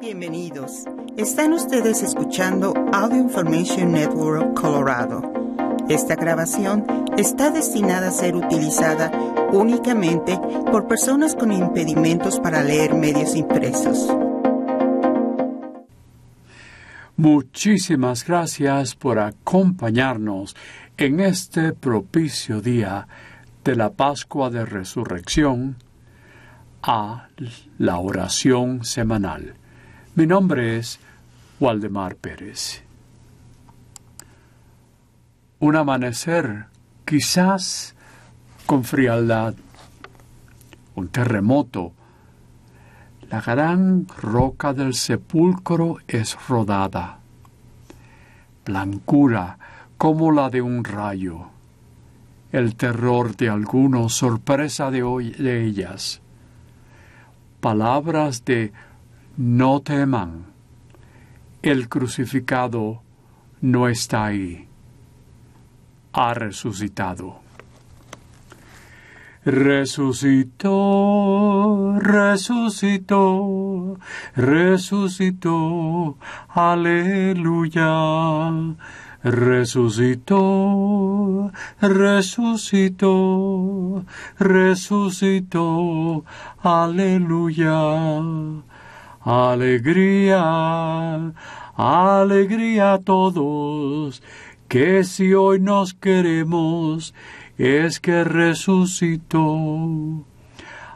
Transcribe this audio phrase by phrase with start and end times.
[0.00, 0.84] Bienvenidos.
[1.16, 5.22] Están ustedes escuchando Audio Information Network Colorado.
[5.88, 6.86] Esta grabación
[7.16, 9.10] está destinada a ser utilizada
[9.50, 10.38] únicamente
[10.70, 14.06] por personas con impedimentos para leer medios impresos.
[17.16, 20.54] Muchísimas gracias por acompañarnos
[20.96, 23.08] en este propicio día
[23.64, 25.76] de la Pascua de Resurrección
[26.82, 27.30] a
[27.78, 29.57] la oración semanal.
[30.18, 30.98] Mi nombre es
[31.60, 32.82] Waldemar Pérez.
[35.60, 36.64] Un amanecer,
[37.04, 37.94] quizás
[38.66, 39.54] con frialdad,
[40.96, 41.92] un terremoto.
[43.30, 47.20] La gran roca del sepulcro es rodada,
[48.66, 49.56] blancura
[49.98, 51.46] como la de un rayo.
[52.50, 56.20] El terror de algunos, sorpresa de, hoy, de ellas.
[57.60, 58.72] Palabras de
[59.38, 60.46] no teman,
[61.62, 63.02] el crucificado
[63.60, 64.66] no está ahí,
[66.12, 67.36] ha resucitado.
[69.44, 70.74] Resucitó,
[72.00, 73.96] resucitó,
[74.34, 77.86] resucitó, aleluya.
[79.22, 80.32] Resucitó,
[81.80, 83.14] resucitó,
[84.38, 86.24] resucitó,
[86.62, 87.72] aleluya.
[89.30, 91.34] Alegría,
[91.76, 94.22] alegría a todos,
[94.68, 97.12] que si hoy nos queremos,
[97.58, 100.24] es que resucitó.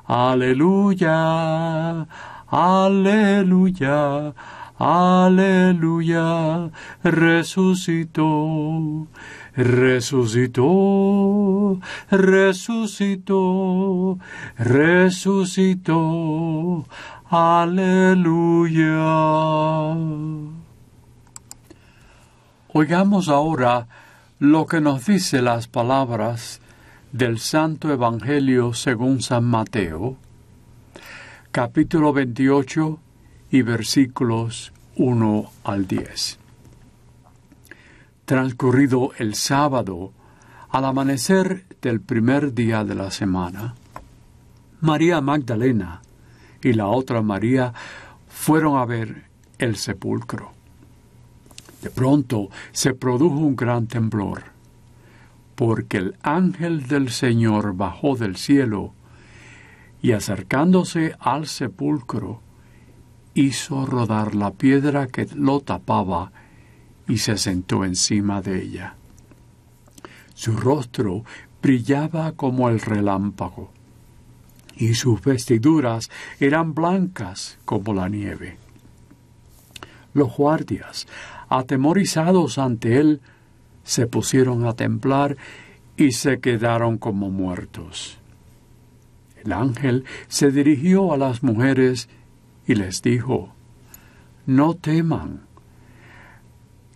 [0.06, 2.06] Aleluya,
[2.48, 4.33] aleluya,
[4.78, 6.70] aleluya,
[7.05, 9.08] resucitó.
[9.55, 10.64] Resucitó,
[12.11, 13.39] resucitó,
[14.56, 15.97] resucitó.
[17.28, 18.86] Aleluya.
[22.72, 23.86] Oigamos ahora
[24.39, 26.61] lo que nos dice las palabras
[27.12, 30.16] del Santo Evangelio según San Mateo,
[31.50, 32.98] capítulo 28
[33.50, 36.41] y versículos 1 al 10.
[38.32, 40.10] Transcurrido el sábado,
[40.70, 43.75] al amanecer del primer día de la semana,
[44.81, 46.00] María Magdalena,
[46.62, 47.75] y la otra María
[48.28, 49.25] fueron a ver
[49.59, 50.53] el sepulcro.
[51.82, 54.44] De pronto se produjo un gran temblor,
[55.54, 58.94] porque el ángel del Señor bajó del cielo
[60.00, 62.41] y acercándose al sepulcro,
[63.34, 66.32] hizo rodar la piedra que lo tapaba
[67.12, 68.95] y se sentó encima de ella.
[70.33, 71.25] Su rostro
[71.61, 73.71] brillaba como el relámpago
[74.78, 78.56] y sus vestiduras eran blancas como la nieve.
[80.15, 81.06] Los guardias,
[81.51, 83.21] atemorizados ante él,
[83.84, 85.37] se pusieron a temblar
[85.99, 88.17] y se quedaron como muertos.
[89.45, 92.09] El ángel se dirigió a las mujeres
[92.67, 93.53] y les dijo,
[94.47, 95.52] No teman.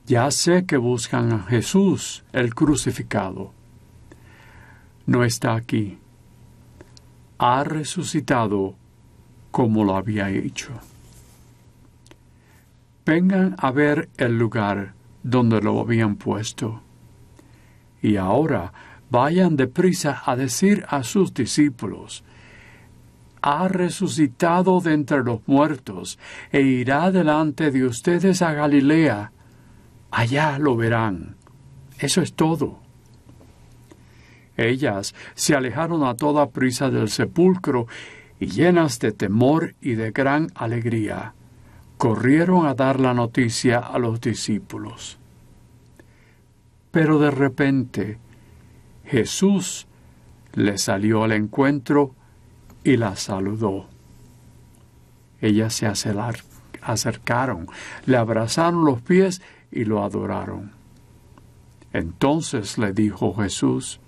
[0.07, 3.53] Ya sé que buscan a Jesús, el crucificado.
[5.07, 5.99] No está aquí
[7.39, 8.75] ha resucitado
[9.51, 10.73] como lo había hecho.
[13.05, 16.83] Vengan a ver el lugar donde lo habían puesto.
[18.03, 18.73] Y ahora
[19.11, 22.25] vayan deprisa a decir a sus discípulos,
[23.43, 26.19] ha resucitado de entre los muertos
[26.51, 29.31] e irá delante de ustedes a Galilea.
[30.17, 31.37] Allá lo verán.
[31.99, 32.79] Eso es todo.
[34.57, 37.87] Ellas se alejaron a toda prisa del sepulcro
[38.41, 41.35] y llenas de temor y de gran alegría,
[41.99, 45.19] corrieron a dar la noticia a los discípulos.
[46.91, 48.17] Pero de repente
[49.05, 49.87] Jesús
[50.55, 52.15] le salió al encuentro
[52.85, 53.87] y la saludó.
[55.43, 55.87] Ellas se
[56.81, 57.67] acercaron,
[58.07, 59.43] le abrazaron los pies
[59.77, 60.73] y lo adoraron.
[61.93, 64.01] Entonces le dijo Jesús,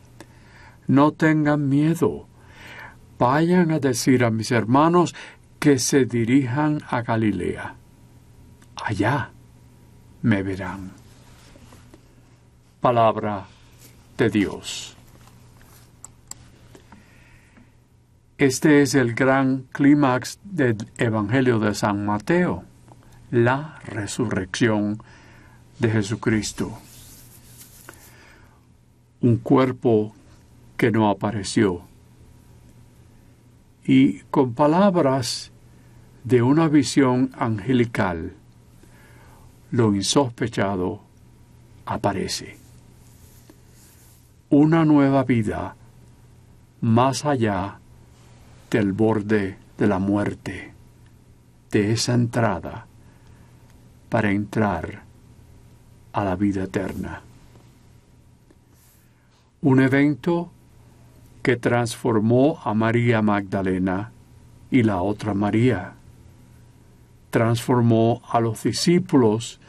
[0.87, 2.27] no tengan miedo.
[3.19, 5.15] Vayan a decir a mis hermanos
[5.59, 7.75] que se dirijan a Galilea.
[8.85, 9.31] Allá
[10.23, 10.93] me verán.
[12.81, 13.47] Palabra
[14.17, 14.97] de Dios.
[18.39, 22.63] Este es el gran clímax del Evangelio de San Mateo,
[23.33, 25.03] la resurrección
[25.79, 26.79] de Jesucristo.
[29.21, 30.15] Un cuerpo
[30.77, 31.83] que no apareció.
[33.85, 35.51] Y con palabras
[36.25, 38.35] de una visión angelical,
[39.71, 41.01] lo insospechado
[41.87, 42.59] aparece.
[44.51, 45.77] Una nueva vida
[46.81, 47.81] más allá
[48.71, 50.73] del borde de la muerte,
[51.71, 52.87] de esa entrada
[54.09, 55.08] para entrar
[56.19, 57.23] a la vida eterna.
[59.61, 60.51] Un evento
[61.45, 64.11] que transformó a María Magdalena
[64.69, 65.93] y la otra María.
[67.31, 69.61] Transformó a los discípulos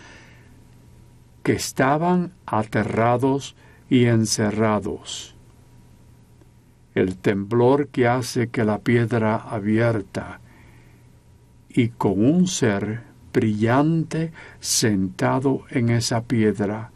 [1.44, 3.56] que estaban aterrados
[3.88, 5.36] y encerrados.
[6.96, 10.40] El temblor que hace que la piedra abierta
[11.70, 16.92] y con un ser brillante sentado en esa piedra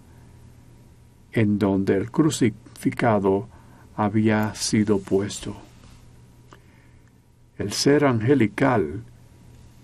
[1.32, 3.48] en donde el crucificado
[3.96, 5.56] había sido puesto.
[7.58, 9.04] El ser angelical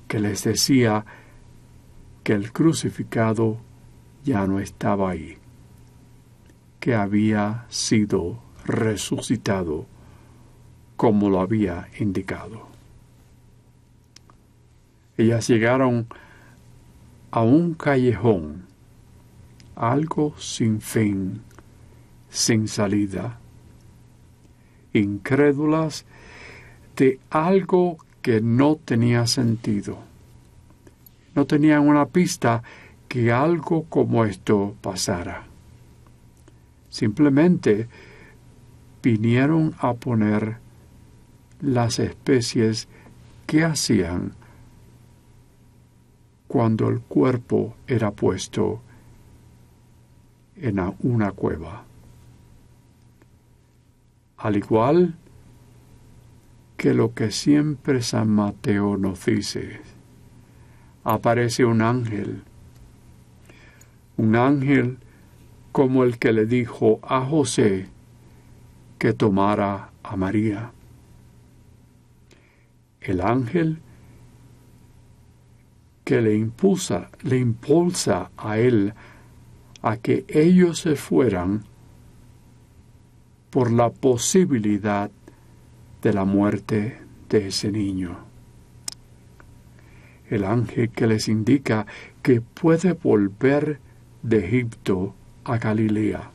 [0.07, 1.05] que les decía
[2.23, 3.57] que el crucificado
[4.23, 5.37] ya no estaba ahí,
[6.79, 9.85] que había sido resucitado
[10.95, 12.67] como lo había indicado.
[15.17, 16.28] Ellas llegaron a
[17.37, 18.65] un callejón,
[19.75, 21.41] algo sin fin,
[22.29, 23.39] sin salida,
[24.93, 26.05] incrédulas
[26.95, 29.99] de algo que no tenía sentido.
[31.35, 32.63] No tenían una pista
[33.07, 35.45] que algo como esto pasara.
[36.89, 37.87] Simplemente
[39.01, 40.57] vinieron a poner
[41.61, 42.87] las especies
[43.45, 44.33] que hacían
[46.49, 48.81] cuando el cuerpo era puesto
[50.55, 51.83] en una cueva.
[54.35, 55.13] Al igual
[56.75, 59.79] que lo que siempre San Mateo nos dice,
[61.03, 62.41] aparece un ángel,
[64.17, 64.97] un ángel
[65.71, 67.89] como el que le dijo a José
[68.97, 70.71] que tomara a María.
[73.01, 73.83] El ángel
[76.09, 78.95] que le impulsa, le impulsa a él
[79.83, 81.65] a que ellos se fueran
[83.51, 85.11] por la posibilidad
[86.01, 86.97] de la muerte
[87.29, 88.17] de ese niño.
[90.31, 91.85] El ángel que les indica
[92.23, 93.79] que puede volver
[94.23, 95.13] de Egipto
[95.43, 96.31] a Galilea.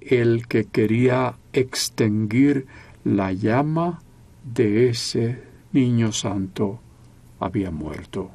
[0.00, 2.66] El que quería extinguir
[3.04, 4.00] la llama
[4.42, 5.45] de ese
[5.76, 6.80] niño santo
[7.38, 8.30] había muerto.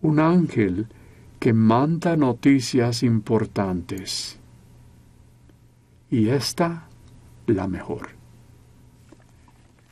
[0.00, 0.86] Un ángel
[1.40, 4.38] que manda noticias importantes.
[6.08, 6.84] Y esta,
[7.46, 8.10] la mejor.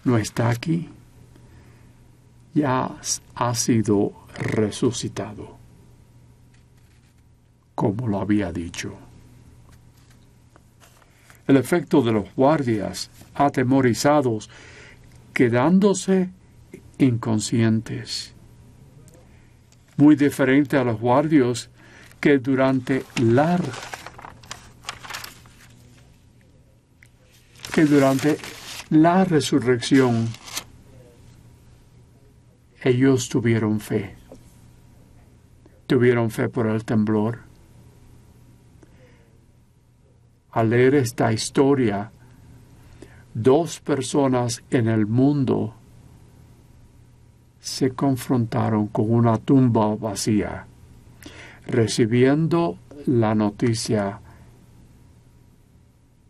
[0.04, 0.88] No está aquí.
[2.54, 2.96] Ya
[3.34, 5.56] ha sido resucitado,
[7.74, 8.96] como lo había dicho.
[11.48, 14.48] El efecto de los guardias atemorizados
[15.38, 16.30] quedándose
[16.98, 18.34] inconscientes.
[19.96, 21.70] Muy diferente a los guardios
[22.18, 23.56] que durante la
[27.72, 28.36] que durante
[28.90, 30.26] la resurrección
[32.82, 34.16] ellos tuvieron fe.
[35.86, 37.42] Tuvieron fe por el temblor.
[40.50, 42.10] Al leer esta historia,
[43.42, 45.74] dos personas en el mundo
[47.60, 50.66] se confrontaron con una tumba vacía,
[51.66, 54.20] recibiendo la noticia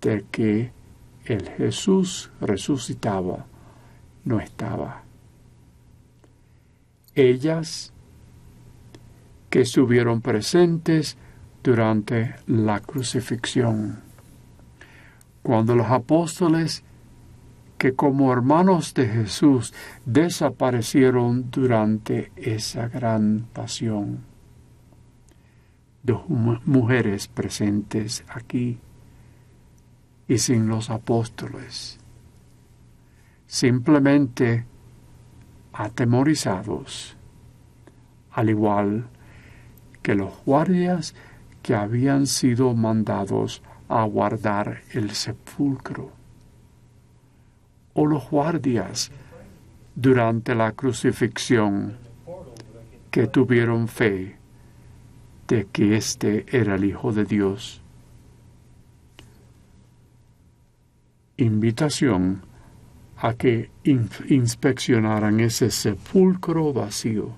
[0.03, 0.73] de que
[1.25, 3.47] el Jesús resucitaba
[4.25, 5.03] no estaba.
[7.15, 7.93] Ellas
[9.49, 11.17] que estuvieron presentes
[11.63, 14.01] durante la crucifixión.
[15.43, 16.85] Cuando los apóstoles
[17.79, 19.73] que como hermanos de Jesús
[20.05, 24.25] desaparecieron durante esa gran pasión.
[26.03, 28.81] Dos mujeres presentes aquí
[30.27, 31.99] y sin los apóstoles,
[33.47, 34.67] simplemente
[35.73, 37.17] atemorizados,
[38.33, 39.07] al igual
[40.03, 41.15] que los guardias
[41.63, 46.18] que habían sido mandados a guardar el sepulcro
[47.99, 49.11] o los guardias
[49.97, 51.97] durante la crucifixión
[53.11, 54.37] que tuvieron fe
[55.49, 57.83] de que éste era el Hijo de Dios.
[61.39, 62.43] Invitación
[63.17, 67.33] a que inspeccionaran ese sepulcro vacío.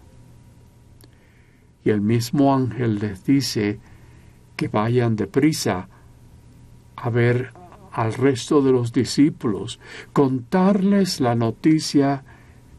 [1.82, 3.80] Y el mismo ángel les dice
[4.56, 5.88] que vayan deprisa
[6.96, 7.59] a ver
[7.92, 9.80] al resto de los discípulos,
[10.12, 12.24] contarles la noticia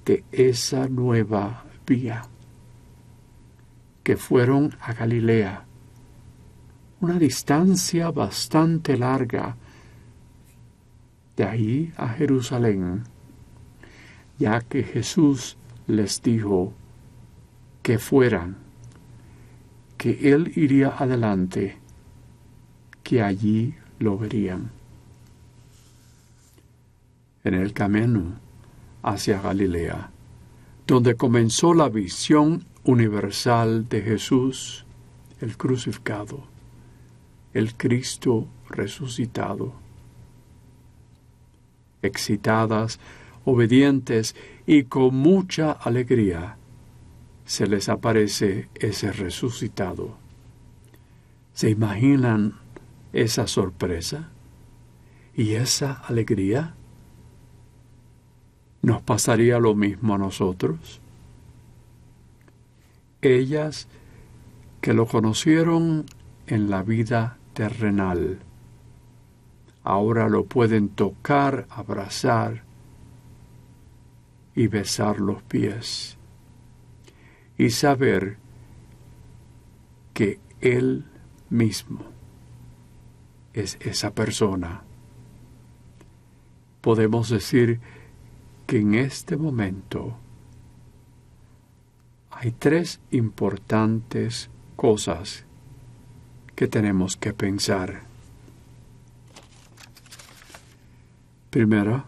[0.06, 2.24] de esa nueva vía,
[4.04, 5.66] que fueron a Galilea,
[7.02, 9.58] una distancia bastante larga,
[11.36, 13.04] de ahí a Jerusalén,
[14.38, 16.74] ya que Jesús les dijo
[17.82, 18.58] que fueran,
[19.98, 21.78] que Él iría adelante,
[23.04, 24.81] que allí lo verían.
[27.44, 28.40] En el camino
[29.04, 30.12] hacia Galilea,
[30.86, 34.86] donde comenzó la visión universal de Jesús,
[35.40, 36.44] el crucificado,
[37.54, 39.74] el Cristo resucitado.
[42.02, 43.00] Excitadas,
[43.46, 46.58] obedientes y con mucha alegría,
[47.46, 50.18] se les aparece ese resucitado.
[51.54, 52.60] ¿Se imaginan
[53.14, 54.30] esa sorpresa
[55.36, 56.76] y esa alegría?
[58.82, 61.02] ¿Nos pasaría lo mismo a nosotros?
[63.22, 63.88] Ellas
[64.82, 66.06] que lo conocieron
[66.48, 68.40] en la vida terrenal,
[69.84, 72.64] ahora lo pueden tocar, abrazar
[74.56, 76.18] y besar los pies
[77.58, 78.38] y saber
[80.14, 81.06] que Él
[81.52, 82.00] mismo
[83.54, 84.82] es esa persona.
[86.82, 87.80] Podemos decir
[88.72, 90.16] que en este momento
[92.30, 95.44] hay tres importantes cosas
[96.56, 98.04] que tenemos que pensar.
[101.50, 102.06] Primero,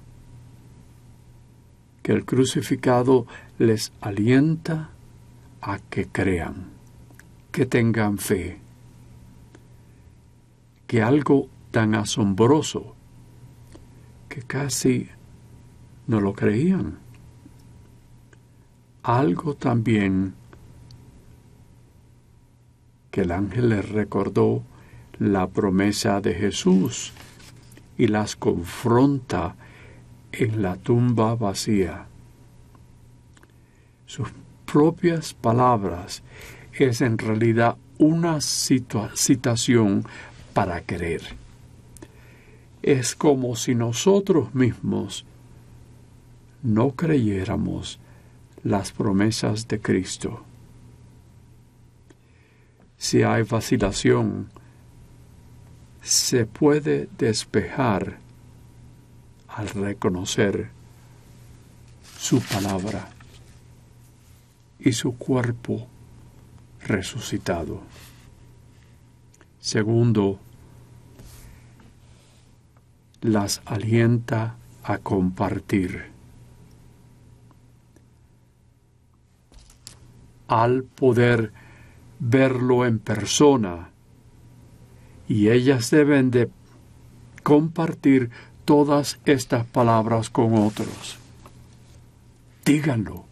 [2.01, 3.27] que el crucificado
[3.60, 4.91] les alienta
[5.60, 6.67] a que crean,
[7.51, 8.62] que tengan fe,
[10.88, 12.96] que algo tan asombroso
[14.29, 15.10] que casi
[16.07, 17.00] no lo creían.
[19.03, 20.33] Algo también
[23.12, 24.63] que el ángel les recordó
[25.19, 27.13] la promesa de Jesús
[27.98, 29.55] y las confronta
[30.31, 32.07] en la tumba vacía.
[34.05, 34.29] Sus
[34.65, 36.24] propias palabras
[36.74, 40.05] es en realidad una citación
[40.53, 41.22] para querer.
[42.81, 45.25] Es como si nosotros mismos
[46.63, 48.00] no creyéramos
[48.63, 50.43] las promesas de Cristo.
[52.98, 54.50] Si hay vacilación,
[56.01, 58.17] se puede despejar
[59.48, 60.70] al reconocer
[62.17, 63.10] su palabra
[64.79, 65.88] y su cuerpo
[66.82, 67.82] resucitado.
[69.60, 70.39] Segundo,
[73.22, 76.12] las alienta a compartir.
[80.47, 81.51] Al poder
[82.19, 83.89] verlo en persona,
[85.27, 86.50] y ellas deben de
[87.43, 88.29] compartir
[88.65, 91.17] todas estas palabras con otros.
[92.65, 93.25] Díganlo,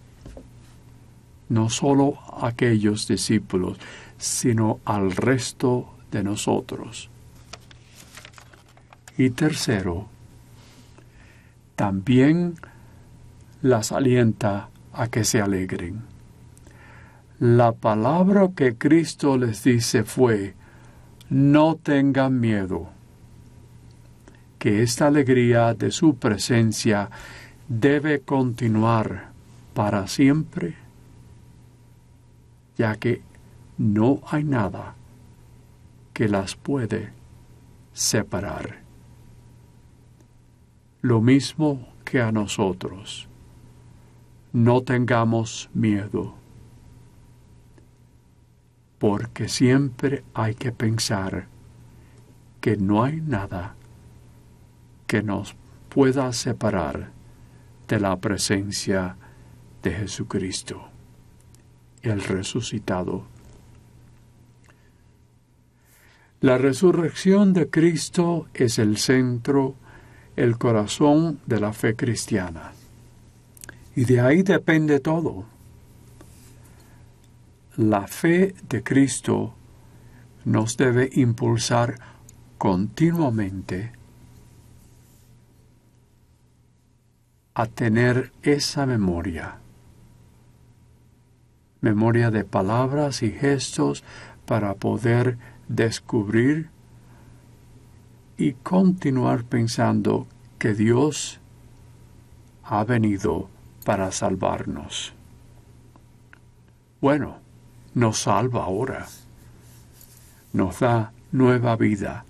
[1.50, 3.77] no solo a aquellos discípulos,
[4.18, 7.10] sino al resto de nosotros.
[9.18, 10.08] Y tercero,
[11.75, 12.56] también
[13.62, 16.11] las alienta a que se alegren.
[17.42, 20.54] La palabra que Cristo les dice fue,
[21.28, 22.90] no tengan miedo,
[24.60, 27.10] que esta alegría de su presencia
[27.68, 29.32] debe continuar
[29.74, 30.76] para siempre,
[32.78, 33.24] ya que
[33.80, 34.94] no hay nada
[36.14, 37.12] que las puede
[37.92, 38.82] separar.
[41.02, 43.28] Lo mismo que a nosotros.
[44.54, 46.36] No tengamos miedo
[49.01, 51.48] porque siempre hay que pensar
[52.60, 53.74] que no hay nada
[55.08, 55.55] que nos
[55.89, 57.10] pueda separar
[57.88, 59.17] de la presencia
[59.81, 60.84] de Jesucristo,
[62.03, 63.25] el resucitado.
[66.39, 69.74] La resurrección de Cristo es el centro,
[70.36, 72.74] el corazón de la fe cristiana.
[73.96, 75.48] Y de ahí depende todo
[77.78, 79.54] la fe de Cristo
[80.44, 81.96] nos debe impulsar
[82.58, 83.92] continuamente
[87.54, 89.58] a tener esa memoria.
[91.82, 94.04] Memoria de palabras y gestos
[94.46, 95.38] para poder
[95.68, 96.70] descubrir
[98.38, 100.28] y continuar pensando
[100.60, 101.40] que Dios
[102.63, 103.50] ha venido
[103.86, 105.13] para salvarnos.
[107.01, 107.41] Bueno,
[107.94, 109.08] nos salva ahora,
[110.54, 112.26] nos da nueva vida,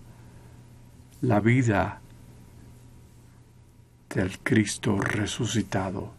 [1.21, 2.01] la vida
[4.09, 6.11] del Cristo resucitado.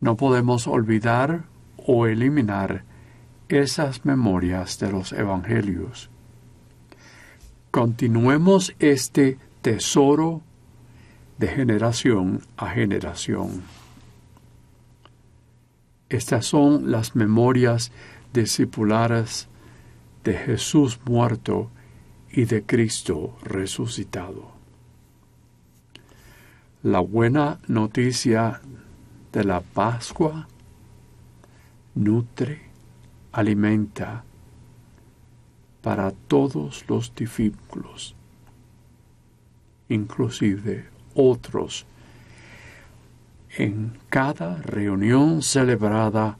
[0.00, 1.44] No podemos olvidar
[1.76, 2.84] o eliminar
[3.48, 6.10] esas memorias de los evangelios.
[7.70, 10.42] Continuemos este tesoro
[11.38, 13.62] de generación a generación.
[16.12, 17.90] Estas son las memorias
[18.34, 19.48] discipulares
[20.24, 21.70] de Jesús muerto
[22.30, 24.52] y de Cristo resucitado.
[26.82, 28.60] La buena noticia
[29.32, 30.48] de la Pascua
[31.94, 32.60] nutre,
[33.32, 34.22] alimenta
[35.80, 38.14] para todos los discípulos,
[39.88, 41.86] inclusive otros,
[43.56, 46.38] en cada reunión celebrada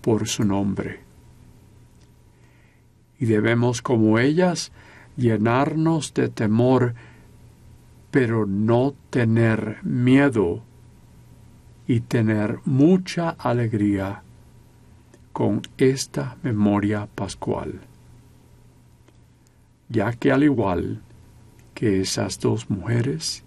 [0.00, 1.00] por su nombre.
[3.18, 4.72] Y debemos, como ellas,
[5.16, 6.94] llenarnos de temor
[8.10, 10.62] pero no tener miedo
[11.86, 14.22] y tener mucha alegría
[15.32, 17.80] con esta memoria pascual,
[19.88, 21.02] ya que al igual
[21.74, 23.44] que esas dos mujeres,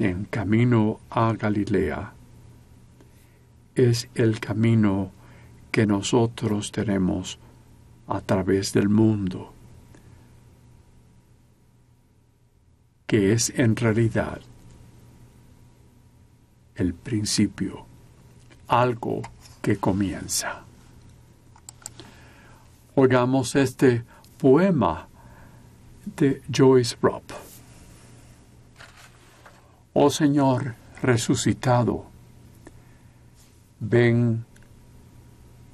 [0.00, 2.12] en camino a Galilea,
[3.76, 5.12] es el camino
[5.70, 7.38] que nosotros tenemos
[8.08, 9.54] a través del mundo.
[13.10, 14.40] que es en realidad
[16.76, 17.84] el principio,
[18.68, 19.22] algo
[19.60, 20.62] que comienza.
[22.94, 24.04] Oigamos este
[24.38, 25.08] poema
[26.04, 27.49] de Joyce Rupp.
[29.92, 32.06] Oh Señor resucitado,
[33.80, 34.44] ven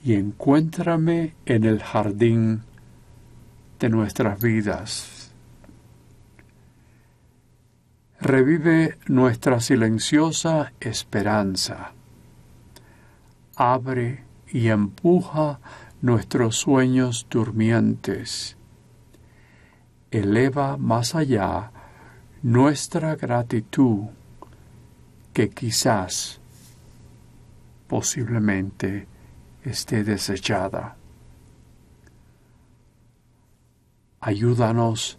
[0.03, 2.63] y encuéntrame en el jardín
[3.79, 5.33] de nuestras vidas.
[8.19, 11.93] Revive nuestra silenciosa esperanza,
[13.55, 15.61] abre y empuja
[16.01, 18.57] nuestros sueños durmientes,
[20.11, 21.71] eleva más allá
[22.47, 24.07] nuestra gratitud
[25.33, 26.39] que quizás,
[27.89, 29.09] posiblemente,
[29.65, 30.95] esté desechada.
[34.21, 35.19] Ayúdanos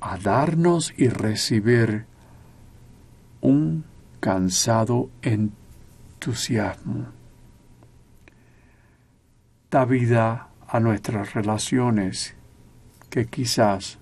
[0.00, 2.06] a darnos y recibir
[3.42, 3.84] un
[4.20, 7.08] cansado entusiasmo.
[9.70, 12.34] Da vida a nuestras relaciones
[13.10, 13.98] que quizás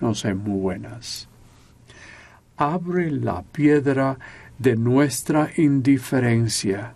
[0.00, 1.28] no sean muy buenas.
[2.56, 4.18] Abre la piedra
[4.58, 6.94] de nuestra indiferencia.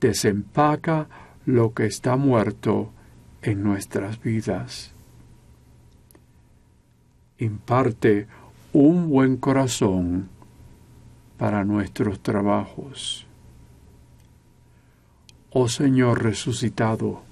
[0.00, 1.08] Desempaca
[1.44, 2.92] lo que está muerto
[3.42, 4.92] en nuestras vidas.
[7.38, 8.26] Imparte
[8.72, 10.28] un buen corazón
[11.36, 13.26] para nuestros trabajos.
[15.50, 17.22] Oh Señor resucitado,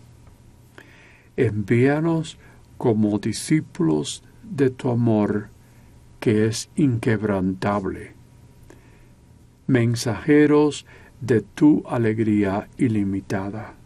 [1.37, 2.39] envíanos
[2.79, 5.49] como discípulos de tu amor
[6.27, 8.15] que es inquebrantable,
[9.69, 10.85] mensajeros
[11.21, 13.77] de tu alegría ilimitada.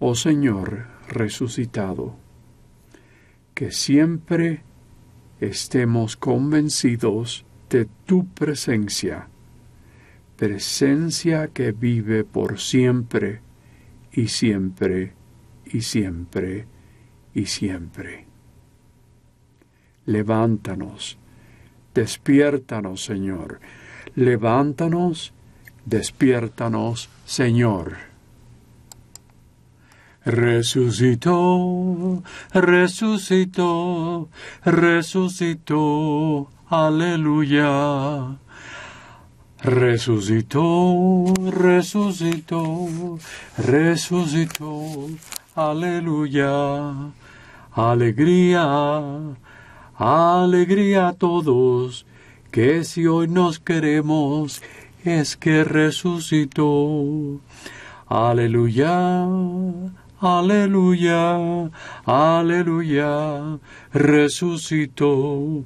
[0.00, 2.14] Oh Señor resucitado,
[3.54, 4.62] que siempre
[5.40, 9.30] estemos convencidos de tu presencia,
[10.36, 13.40] presencia que vive por siempre
[14.12, 15.14] y siempre
[15.64, 16.66] y siempre
[17.32, 18.29] y siempre.
[20.06, 21.18] Levántanos,
[21.94, 23.60] despiértanos, Señor.
[24.14, 25.32] Levántanos,
[25.84, 28.10] despiértanos, Señor.
[30.24, 34.28] Resucitó, resucitó,
[34.64, 38.38] resucitó, aleluya.
[39.62, 42.88] Resucitó, resucitó,
[43.58, 45.08] resucitó,
[45.54, 47.12] aleluya.
[47.72, 49.36] Alegría,
[50.00, 52.06] alegría a todos,
[52.50, 54.62] que si hoy nos queremos,
[55.04, 57.40] es que resucitó.
[58.08, 59.26] Aleluya,
[60.22, 61.70] Aleluya,
[62.04, 63.58] aleluya,
[63.90, 65.64] resucitó.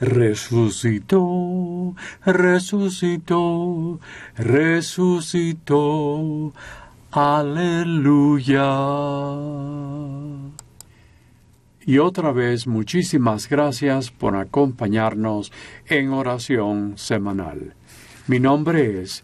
[0.00, 4.00] resucitó, resucitó,
[4.36, 5.72] resucitó.
[7.12, 8.66] Aleluya.
[11.88, 15.52] Y otra vez muchísimas gracias por acompañarnos
[15.86, 17.76] en oración semanal.
[18.26, 19.22] Mi nombre es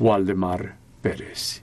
[0.00, 1.62] Waldemar Pérez.